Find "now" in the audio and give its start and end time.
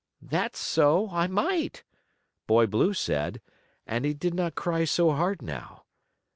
5.43-5.83